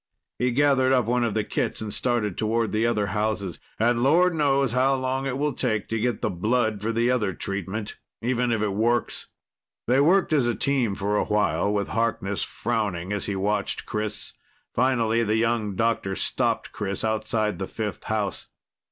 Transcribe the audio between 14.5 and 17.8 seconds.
Finally the young doctor stopped Chris outside the